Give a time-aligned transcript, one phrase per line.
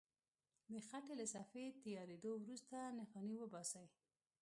[0.71, 3.87] د خټې له صفحې تیارېدو وروسته نښانې وباسئ.